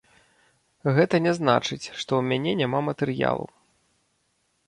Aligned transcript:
Гэта 0.99 1.15
не 1.25 1.33
значыць, 1.39 1.83
што 1.99 2.11
ў 2.19 2.27
мяне 2.31 2.51
няма 2.61 2.79
матэрыялу. 2.89 3.45